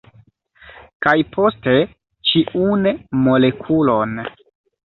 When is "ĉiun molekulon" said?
2.31-4.19